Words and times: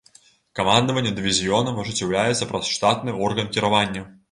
Камандаванне 0.59 1.11
дывізіёнам 1.19 1.77
ажыццяўляецца 1.85 2.49
праз 2.55 2.73
штатны 2.75 3.17
орган 3.29 3.55
кіравання. 3.55 4.01